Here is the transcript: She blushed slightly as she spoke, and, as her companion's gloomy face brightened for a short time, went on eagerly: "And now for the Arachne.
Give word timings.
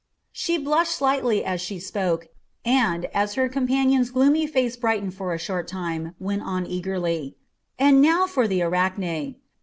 She 0.31 0.57
blushed 0.57 0.93
slightly 0.93 1.45
as 1.45 1.61
she 1.61 1.77
spoke, 1.77 2.29
and, 2.65 3.05
as 3.13 3.35
her 3.35 3.47
companion's 3.47 4.09
gloomy 4.09 4.47
face 4.47 4.75
brightened 4.75 5.13
for 5.13 5.31
a 5.31 5.37
short 5.37 5.67
time, 5.67 6.15
went 6.19 6.41
on 6.41 6.65
eagerly: 6.65 7.37
"And 7.77 8.01
now 8.01 8.25
for 8.25 8.47
the 8.47 8.63
Arachne. 8.63 9.35